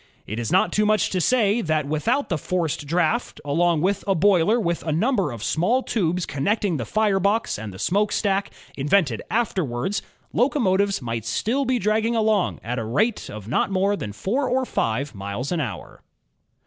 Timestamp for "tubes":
5.83-6.25